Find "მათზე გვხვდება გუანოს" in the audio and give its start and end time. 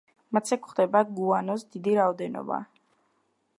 0.37-1.67